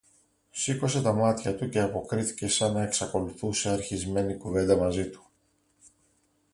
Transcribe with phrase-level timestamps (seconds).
[0.51, 5.23] Σήκωσε τα μάτια του, και αποκρίθηκε σα να εξακολουθούσε αρχισμένη κουβέντα μαζί του: